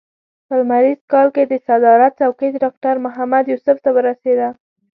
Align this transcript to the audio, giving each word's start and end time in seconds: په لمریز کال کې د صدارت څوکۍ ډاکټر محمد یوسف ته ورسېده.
په 0.47 0.53
لمریز 0.59 0.99
کال 1.11 1.27
کې 1.35 1.43
د 1.47 1.53
صدارت 1.67 2.11
څوکۍ 2.19 2.49
ډاکټر 2.63 2.95
محمد 3.05 3.43
یوسف 3.51 3.77
ته 3.85 3.89
ورسېده. 3.95 4.49